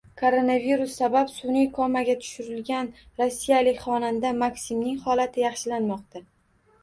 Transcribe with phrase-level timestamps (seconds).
[0.19, 2.89] Koronavirus sabab sun’iy komaga tushirilgan
[3.21, 6.25] rossiyalik xonanda MakSimning holati yaxshilanmoqda